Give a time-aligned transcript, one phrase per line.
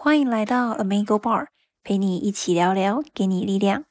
[0.00, 1.48] 欢迎来到 Amigo Bar，
[1.82, 3.82] 陪你一起聊聊，给你力量。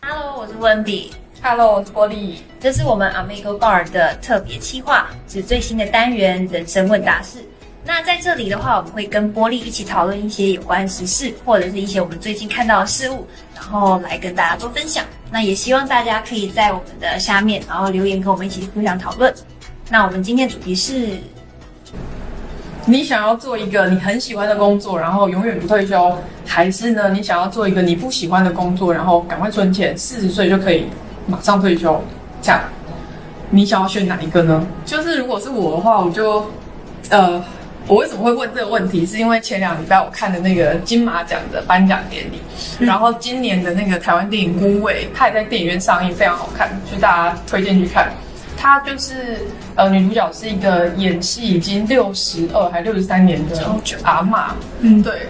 [0.00, 1.12] Hello，我是温比。
[1.42, 2.38] Hello，我是玻璃。
[2.58, 7.44] 这是我们 Amigo Bar 的特别企划，是最新的单元——人生问答室。
[7.88, 15.02] 那在这里的话，我们会跟玻璃一起讨论一些有关时事，或者是一些我们最近看到的事物，然后来跟大家做分享。
[15.32, 19.34] 那也希望大家可以在我们的下面，然后留言跟我们一起互相讨论。
[19.88, 21.08] 那我们今天主题是，
[22.84, 26.14] 你想要做一个你很喜欢的工作，然后永远不退休，
[26.44, 30.84] 还是呢，你想要做一个你不喜欢的工作，然后赶快存钱，四十岁就可以
[31.26, 31.98] 马上退休？
[32.42, 32.60] 这样，
[33.48, 34.66] 你想要选哪一个呢？
[34.84, 36.44] 就是如果是我的话，我就，
[37.08, 37.42] 呃，
[37.86, 39.06] 我为什么会问这个问题？
[39.06, 42.40] 是因为前两礼拜我看的那个金马奖的颁奖典礼，
[42.78, 48.12] 然后今年的那个台湾电影《孤味》，它也在电影院上映，非常好看，所以大家推荐去看。
[48.56, 49.38] 她就是
[49.76, 53.56] 呃，女主角是一个演戏已经六十二还六十三年的
[54.02, 54.48] 阿嬷，
[54.80, 55.28] 嗯，对。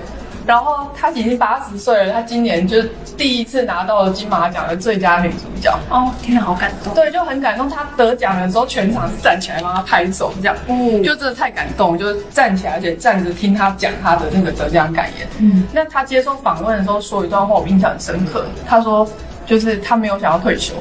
[0.48, 2.82] 然后她已经八十岁了，她今年就
[3.18, 5.78] 第一次拿到了金马奖的最佳女主角。
[5.90, 6.94] 哦，天哪，好感动。
[6.94, 7.68] 对，就很感动。
[7.68, 15.28] 她得奖的时候，全场是站起来帮她拍手，这样，嗯就真的太感动，就是站起来，而且站着听她讲她的那个得奖感言。
[15.38, 18.46] 嗯，那她接受访问的时候说一段话，我印象很深刻。
[18.66, 19.06] 她说，
[19.44, 20.72] 就是她没有想要退休，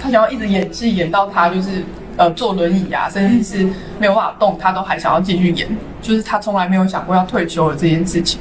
[0.00, 1.82] 她想要一直演戏，演到她就是
[2.16, 3.68] 呃坐轮椅啊，甚至是
[3.98, 5.66] 没有办法动，她都还想要继续演。
[6.00, 8.38] 就是她从来没有想过要退休的这件事情。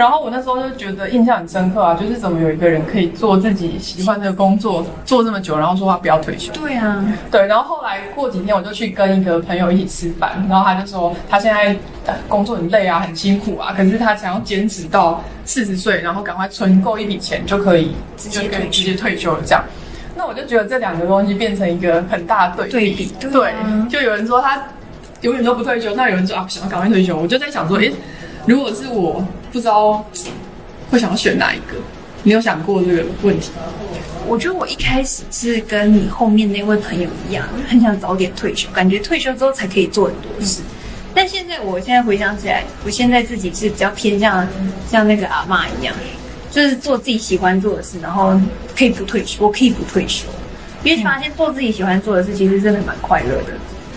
[0.00, 6.50] 然后我那时候就觉得印象很深刻啊，就是怎么有一个人可以做自己喜欢的工作做这么久，然后说他不要退休。
[6.54, 19.34] 对啊，对，然后后来过几天我就去跟一个朋友一起吃饭，然后他就说他现在呃工作很累啊，很辛苦啊，可是他想要坚持到四十岁，然后赶快存够一笔钱就可以就可以直接退休。
[19.34, 19.62] 了这样。
[20.16, 23.52] 那我就觉得这两个东西变成一个很大的对对比对
[23.90, 24.62] 就有人说他
[25.20, 27.92] 永远都不退休，那有人说啊想要赶快退休，我就在想说，诶，
[28.46, 29.22] 如果是我，
[29.52, 30.04] 不知道
[30.90, 31.76] 会想要选哪一个？
[32.22, 33.62] 你有想过这个问题吗？
[34.28, 40.60] 我觉得我一开始是跟你后面那位朋友一样，很想早点退休，感觉退休之后才可以做很多事。
[41.14, 44.46] 但现在我现在回想起来，我现在自己是比较偏向
[44.88, 45.94] 像那个阿妈一样，
[46.50, 48.38] 就是做自己喜欢做的事，然后
[48.76, 50.26] 可以不退休，我可以不退休，
[50.84, 53.54] 因为发现做自己喜欢做的事其实真的蛮快乐的，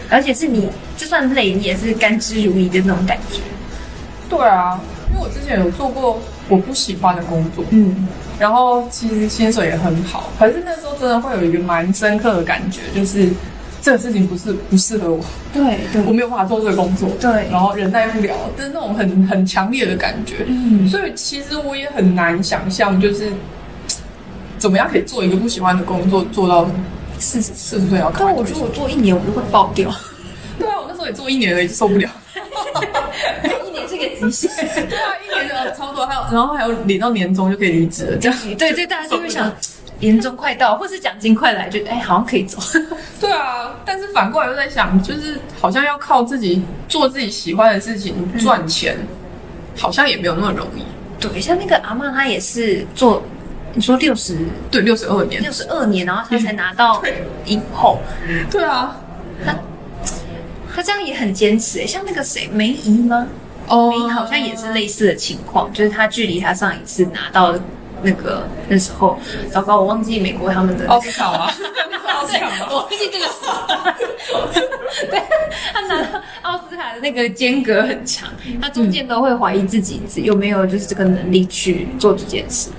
[0.10, 3.42] 而且是你就算累，你也是甘之如饴的那种感觉。
[4.30, 4.82] 对啊，
[5.34, 8.08] 之前有做过我不喜欢的工作，嗯，
[8.40, 13.30] 然后其实薪水也很好，可是那时候真的会有一个蛮深刻的感觉，就是
[13.82, 15.24] 这个事情不是不适合我，
[15.54, 16.02] 对对。
[16.04, 17.50] 我没有办法做这个工作，对。
[17.52, 20.88] 然后忍耐不了，就是那种很很强烈的感觉，嗯。
[20.88, 23.32] 所以其实我也很难想象，就是
[24.58, 26.70] 怎么样可以做一个不喜欢的工作做到
[27.20, 29.92] 四十四十岁要但我觉得我做一年我就会爆掉。
[30.60, 32.10] 对啊，我那时候也做一年了，也，受不了。
[33.96, 34.90] 一年是个极限。
[34.90, 38.40] 对啊，一年就超多，还有 然后还有领到年终就可以离职了，这样。
[38.58, 39.52] 对对，大家就会想，
[40.00, 42.58] 年终快到，或是奖金快来，就哎，好像可以走。
[43.22, 48.98] 对啊，但是反过来又在想，就是好像要靠自己做自己喜欢的事情赚钱，
[49.78, 50.84] 好像也没有那么容易。
[51.20, 53.24] 对，像那个阿妈，她也是做，
[53.74, 54.38] 你说六十
[54.70, 55.50] 对，六十二年六。
[55.52, 58.00] 十二年，然后她才拿到对影后，
[58.52, 58.98] 对啊，
[59.46, 59.56] 她
[60.76, 61.80] 她这样也很坚持。
[61.80, 63.26] 哎，像那个谁梅姨吗？
[63.68, 67.54] 哦梅姨好像也是类似的情况，就是他距离他上一次拿到
[68.02, 69.20] 那个那时候，
[69.52, 71.50] 糟糕，我忘记美国他们的奥斯卡了？
[72.14, 72.50] 奥斯卡？
[72.70, 73.48] 我忘记这个词。
[75.10, 75.22] 对，
[75.74, 78.30] 他拿到奥斯卡的那个间隔很长，
[78.62, 82.70] 他中间都会怀疑自己有没有就是这个能力去做这件事。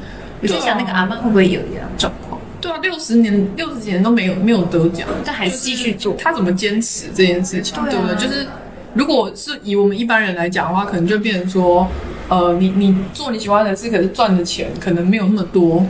[0.40, 6.14] 我在想那个阿曼会不会有一样状况，对啊，六十年六十几年都没有没有得奖，但还是继续做。
[6.18, 8.14] 他怎么坚持这件事情，对？
[8.16, 8.46] 就是
[8.94, 11.88] 如果是以我们一般人来讲的话，可能就变成说，
[12.28, 15.84] 呃，你你做你喜欢的事，可是赚的钱可能没有那么多，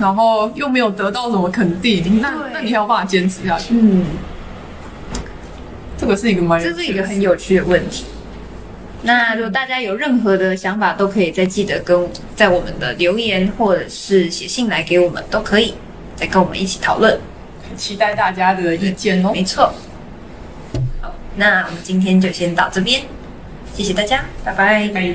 [0.00, 3.74] 然后又没有得到什么肯定，那那你还有办法坚持下去？
[3.74, 4.04] 嗯，
[5.96, 8.04] 这个是一个蛮有这是一趣的个很有趣的问题。
[9.02, 15.74] 那如果大家有任何的想法，都可以再记得跟在我们的留言或者是写信来给我们，都可以
[16.16, 17.20] 再跟我们一起讨论。
[17.76, 19.30] 期待大家的意见哦。
[19.32, 19.72] 没错。
[21.34, 23.02] 好，那我们今天就先到这边，
[23.74, 24.88] 谢谢大家，拜拜。
[24.88, 25.14] 拜。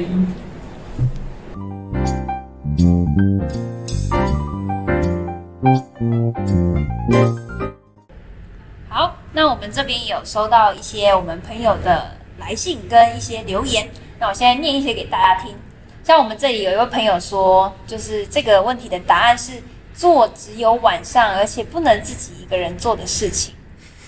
[8.89, 13.87] 好，那我们这边有收到一些我们朋友的来信跟一些留言，
[14.19, 15.55] 那我现在念一些给大家听。
[16.03, 19.53] 像我们这里有一位朋友说，就是这个问题的答案是
[19.93, 23.53] 做只有晚上，而且不能自己一个人做的事情。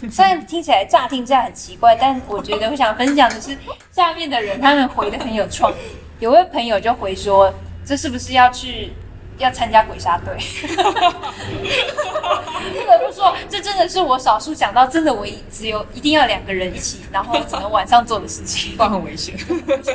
[0.10, 3.56] 虽然听起来乍听这样很奇怪，但我觉得我想分享的是，
[3.92, 5.76] 下面的人他们回的很有创意。
[6.20, 7.54] 有位朋友就回说
[7.86, 8.94] ：“这是不是要去
[9.38, 10.36] 要参加鬼杀队？”
[12.74, 18.76] 不得不说，这真的是我少数想到，真的我一只有一定要两个人一起，然后只能晚上做的事情。
[18.78, 19.36] 不然很危险。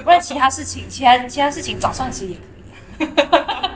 [0.05, 3.71] 不然其他事情，其他其他事情早上其实也可以、啊。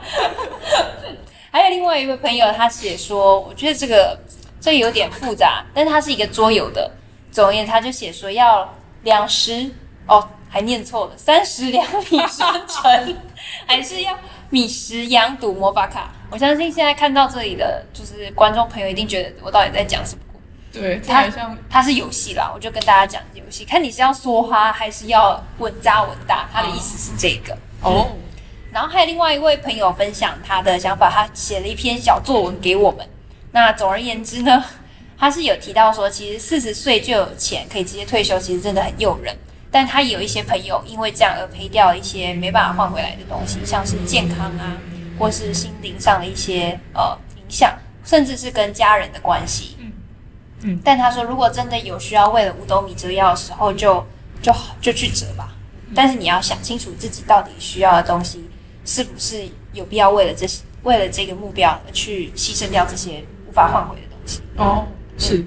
[1.53, 4.19] 还有另外一位朋友，他写说，我觉得这个
[4.61, 6.91] 这个有点复杂，但是它是一个桌游的。
[7.33, 9.71] 总而言之，他就写说要两十
[10.07, 13.17] 哦，还念错了， 三十两米生成，
[13.67, 14.19] 还是要
[14.51, 16.11] 米十羊赌魔法卡。
[16.29, 20.23] 我相信现在看到这里的就是观众朋友，一定觉得我到底在讲什么。
[20.73, 28.09] 对，它像它是游戏啦，我就跟大家讲游戏，看你是要梭哈还是要稳扎稳打，他的意思是这个哦。
[28.73, 33.09] 然后还有另外一位朋友分享他的想法，他写了一篇小作文给我们。
[33.53, 34.65] 那总而言之呢，
[35.19, 39.37] 他是有提到说，其实四十岁就有钱可以直接退休，其实真的很诱人。
[39.71, 44.77] 但他也有一些朋友因为这样而赔掉一些没办法换回来的东西，像是健康啊，
[45.19, 49.77] 或是心灵上的一些呃影响，甚至是跟家人的关系。
[49.79, 49.93] 嗯
[50.63, 50.81] 嗯。
[50.85, 54.07] 但他说，如果真的有需要为了五斗米折腰的时候，就
[54.43, 55.53] 就就去折吧。
[55.95, 58.49] 但是你要想清楚自己到底需要的东西。
[58.83, 64.41] 是不是有必要为了这些，为了这个目标而去牺牲掉这些无法换回的东西？
[64.57, 64.87] 哦，
[65.19, 65.45] 是。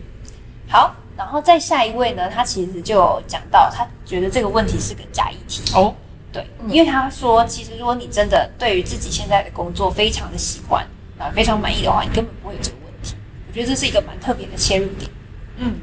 [0.67, 2.29] 好，然后再下一位呢？
[2.29, 5.63] 他其实就讲到，他觉得这个问题是个假议题。
[5.73, 5.95] 哦，
[6.33, 10.85] 对，因为他说，其实如果你真的对于自己现在的工作非常的喜欢
[11.17, 13.15] 啊，非常满意的话，你根本不会有这个问题。
[13.47, 15.09] 我觉得这是一个蛮特别的切入点。
[15.55, 15.75] 嗯。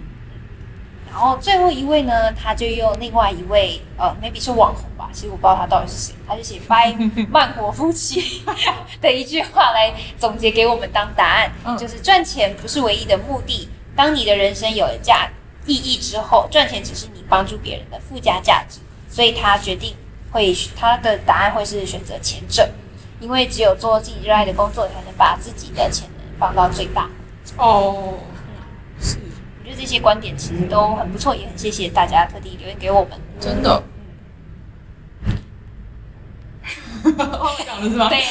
[1.11, 6.93] 然后最后一位呢，他就用另外一位呃，maybe 是网红吧，其实我不知道他到底是谁，他就写“拜
[7.29, 8.43] 慢活夫妻
[9.03, 13.69] ”的一句话来总结给我们当答案，就是赚钱不是唯一的目的。
[13.97, 15.29] 当你的人生有了价
[15.67, 18.79] 意义之后，赚钱只是你帮助别人的附加价值。
[19.09, 19.97] 所以他决定
[20.31, 22.71] 会他的答案会是选择前者，
[23.19, 27.11] 因为只有做自己热爱的工作，才能把自己的潜能放到最大。
[27.57, 28.15] 哦。
[29.81, 33.13] 这些观点其实都很不错，也很谢谢大家特地留言给我们。
[33.41, 33.83] 真的，
[37.65, 38.11] 讲的是吗？
[38.13, 38.27] 对呀。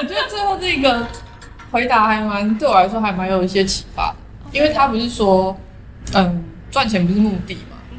[0.00, 1.06] 我觉得最后这个
[1.70, 4.16] 回答还蛮对我来说还蛮有一些启发的，
[4.52, 5.54] 因为他不是说，
[6.14, 7.76] 嗯，赚钱不是目的嘛。
[7.90, 7.98] 嗯。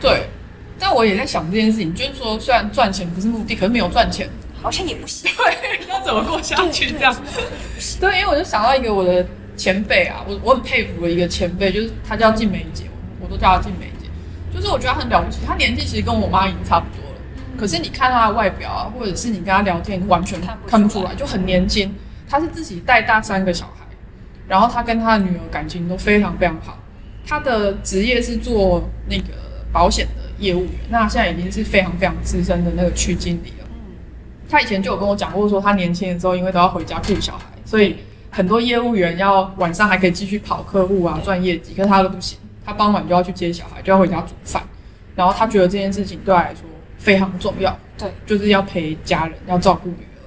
[0.00, 0.30] 对。
[0.78, 4.30] 但我也在想这件事情，就是说，虽然赚钱不是目的，可是没有赚钱
[4.62, 5.28] 好像也不行。
[5.36, 7.12] 对，要怎么过下去这样？
[7.98, 9.26] 对，因为我就想到一个我的。
[9.56, 12.84] 前辈啊，我我很佩服的一个前辈，就是他叫静梅姐，
[13.20, 14.06] 我都叫她静梅姐。
[14.54, 17.20] 就是我觉得她很了不起，她年纪其实跟我妈已经差不多了，
[17.58, 21.94] 可是你看她的外表啊，或者是你跟她聊天，完全看不出来，就很年轻。
[22.28, 23.86] 她是自己带大三个小孩，
[24.48, 26.78] 然后她跟她的女儿感情都非常非常好。
[27.26, 29.34] 她的职业是做那个
[29.72, 33.66] 保险的业务员，那现在已经是非常非常资深的那个区经理了。
[34.48, 37.96] 她以前就有跟我讲过，说她年轻的时候因为都要回家顾小孩，所以。
[38.36, 44.62] 很多业务员要晚上还可以继续跑客户啊，赚业绩，可是他都不行，他傍晚就要去接小孩，就要回家煮饭，
[45.14, 46.64] 然后他觉得这件事情对他来说
[46.98, 50.20] 非常重要，对，就是要陪家人，要照顾女儿，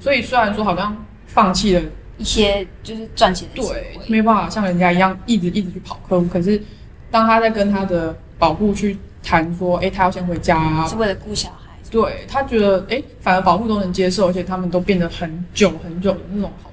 [0.00, 0.96] 所以虽然说好像
[1.28, 1.82] 放弃了
[2.18, 6.60] 一些就是赚钱的对，没办法像人家一样一直一直去跑客户，可是
[7.08, 16.70] 当他在跟他的保护去谈说，哎，他要先回家，是为了顾小孩，对他觉得哎，反而保护都能接受，而且他们都变得很久很久的那种好。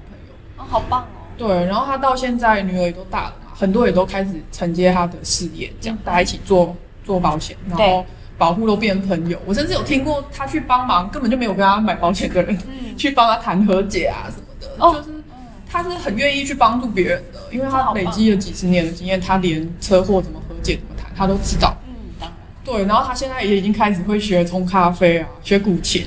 [0.72, 1.06] 好棒哦！
[1.36, 6.74] 对，然后他到现在女儿也都大了嘛，很多也都开始承接他的事业，这样大家一起做
[7.04, 8.06] 做保险，然后
[8.38, 9.38] 保护都变成朋友。
[9.44, 12.58] 我甚至有听过他去帮忙，根本就没有跟他买保险的人，
[12.96, 15.22] 去帮他谈和解啊什么的，就是
[15.70, 21.76] 他是很愿意去帮助别人的，因为他累积了几十年的经验，他连车祸怎么和解、怎么谈，他都知道。
[21.86, 22.36] 嗯，当然。
[22.64, 26.06] 对，然后他现在也已经开始会学冲咖啡啊，学古琴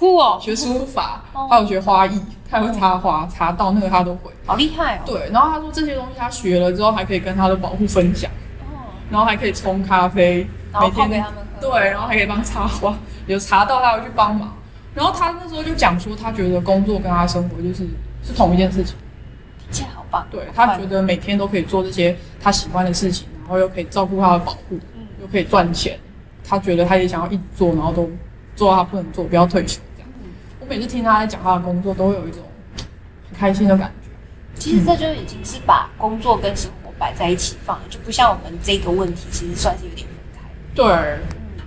[0.00, 2.18] 酷哦，学书法，还有学花艺。
[2.50, 5.02] 他会插花、插到那个他都会，好厉害哦。
[5.06, 8.28] 对，然后他说这些东西他学了之后，还可以跟他的保护分享，
[8.60, 10.48] 哦，然后还可以冲咖啡，
[10.80, 11.70] 每天给他们喝。
[11.70, 14.52] 对，然后还可以帮插花，有茶到他会去帮忙。
[14.94, 17.86] 然后他那时候就讲说，他觉得工作跟他生活就是
[18.24, 18.96] 是同一件事情，
[19.62, 20.26] 听起来好棒。
[20.30, 25.96] 对他觉得每天都可以做这些他喜欢的事情，然后又可以照顾他的保护，嗯，又可以赚钱。
[26.42, 28.10] 他觉得他也想要一直做，然后都
[28.56, 29.80] 做到他不能做，不要退休。
[30.70, 32.40] 每次听他在讲他的工作，都会有一种
[33.28, 34.08] 很开心的感觉。
[34.54, 40.48] 其实这就已经是把工作跟生活摆在一起放了，就不像我们这个问题，其实算是有点分开。
[40.72, 41.64] 对，嗯，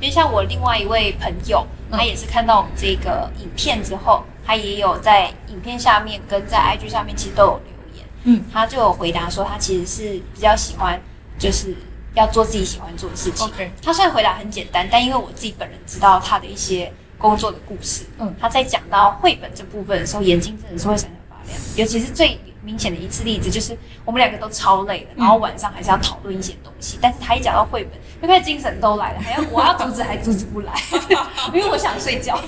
[0.00, 10.98] 因为像我另外一位朋友，他也是看到我们这个影片之后，他也有在影片下面跟在 IG 下面其实都有留言，嗯，他就有回答说他其实是比较喜欢
[11.38, 11.76] 就是
[12.14, 13.46] 要做自己喜欢做的事情。
[13.46, 21.58] OK，他虽然回答很简单，但因为我自己本人知道他的一些工作的故事，嗯他在讲到绘本这部分的时候，眼睛真的是会闪闪发亮。
[21.76, 30.72] 尤其是最明显的一次例子，就是我们两个都超累的，然后晚上还是要讨论一些东西，但是他一讲到绘本，就开始精神都来了，还要我要阻止还阻止不来，
[31.54, 32.38] 因为我想睡觉。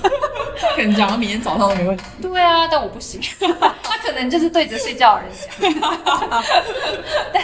[0.61, 2.03] 他可能讲到明天早上都没问题。
[2.21, 3.21] 对啊，但我不行，
[3.81, 5.97] 他可能就是对着睡觉的人讲，
[7.33, 7.43] 但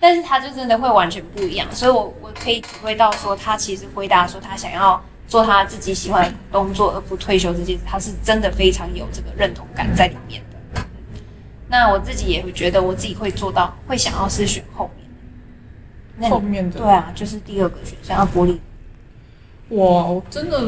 [0.00, 10.82] 但是他就真的会完全不一样，所以我我可以体会到说，他其实回答说他想要做他自己喜欢的工作而不退休这件事，他是真的非常有这个认同感在里面的。
[11.68, 15.06] 那我自己也会觉得我自己会做到，会想要是选后面。
[16.16, 18.58] 那后面的对啊，就是第二个选项，要玻璃。
[19.68, 20.58] 我我真的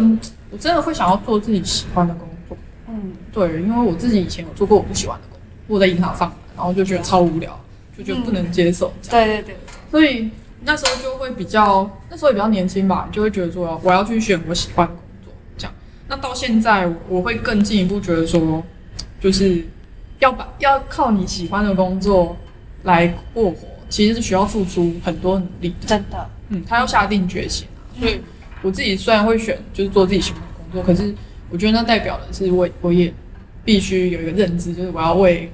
[0.50, 2.56] 我真的会想要做自己喜欢的工作。
[2.86, 7.58] 嗯，对，因为我自己以前有做过我不喜欢的工作，我在银行上班，然后就觉得超无聊，
[7.96, 8.92] 就觉得不能接受。
[9.08, 9.56] 对对对，
[9.90, 10.30] 所以
[10.62, 15.72] 那时候就会比较，那时候也比较年轻吧，就会觉得说我要去选我喜欢的工作，这样。
[16.08, 18.62] 那到现在我我会更进一步觉得说，
[19.20, 19.64] 就是
[20.18, 22.36] 要把要靠你喜欢的工作
[22.82, 25.86] 来过活，其实是需要付出很多努力的。
[25.86, 27.98] 真的，嗯，他要下定决心啊。
[27.98, 28.20] 所以
[28.62, 31.14] 我自己虽然会选就是做自己喜欢的工作，可是
[31.48, 33.12] 我觉得那代表的是我我也
[33.64, 35.50] 必须有一个认知，就是我要为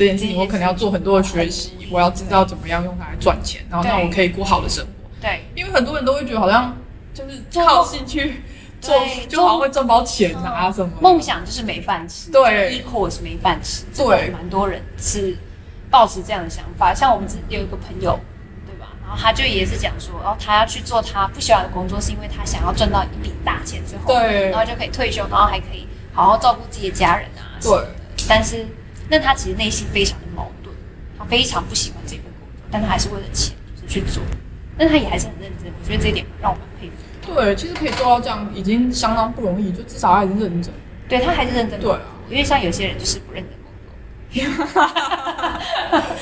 [0.00, 4.90] 这件事情，我可能要做很多的学习，我要知道怎么样用它来赚钱，然后让我可以过好的生活。
[5.20, 6.74] 对，因为很多人都会觉得好像
[7.12, 8.40] 就是靠兴趣
[8.80, 11.02] 做对，就好像会赚包钱啊什么的。
[11.02, 15.36] 梦想就是没饭吃，对，equals 没饭吃，对蛮多人是
[15.90, 16.94] 抱持这样的想法。
[16.94, 18.18] 像我们之有一个朋友，
[18.64, 18.86] 对吧？
[19.02, 27.70] 然后他就也是讲说，然后，他要去做他不喜欢的工作，是因为他想要赚到一笔大钱之后，对然后就可以退休，然后还可以好好照顾自己的家人啊，对。
[28.28, 28.66] 但是，
[29.10, 30.72] 那他其实内心非常的矛盾，
[31.18, 34.22] 他非常不喜欢这份工作，但他还是为了钱就是去做，
[34.78, 35.72] 但他也还是很认真。
[35.78, 36.92] 我觉得这一点让我蛮佩服
[37.34, 37.44] 的。
[37.44, 40.72] 对，其实可以做到这样已经相当不容易，就至少还是认真。
[41.08, 41.98] 对他还是认真对啊
[42.28, 43.90] 因为像有些人就是不认真工作。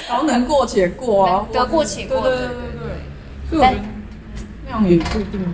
[0.08, 2.80] 然后能过且过啊， 得过且过对对对对对。
[3.50, 3.78] 所以我觉得
[4.64, 5.52] 那样也不一定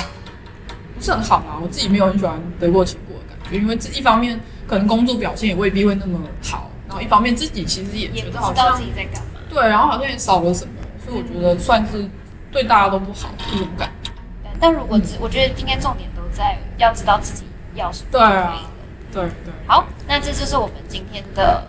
[0.94, 1.58] 不是很好啊。
[1.60, 4.38] 我自己没有很喜欢得过且过的感觉，因为这一方面
[4.68, 9.40] 可能工作表现也未必会那么好，然后一方面自己其实也觉得好像知道自己在干嘛。
[9.50, 10.72] 对，然后好像也少了什么，
[11.04, 12.08] 所以我觉得算是
[12.52, 14.12] 对大家都不好这种感觉。
[14.60, 18.70] 但如果只，我觉得应该重点都在要知道自己要什么就对啊可以了。
[19.12, 21.66] 对对，好，那这就是我们今天的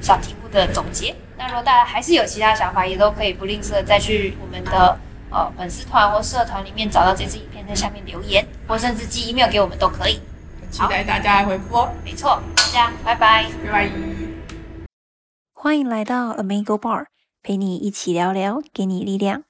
[0.00, 1.14] 小题目的总结。
[1.36, 4.98] 那如果大家还是有其他想法，也都可以不吝啬再去我们的
[5.30, 10.20] 呃粉丝团或社团里面找到这支影片，在下面留言，或甚至寄 email 给我们都可以。
[10.70, 13.46] 期待大家的回复哦，没错，大家拜拜。
[13.64, 14.07] 拜拜。
[15.60, 17.06] 欢迎来到 Amigo Bar，
[17.42, 19.42] 陪你一起聊聊，给你力量。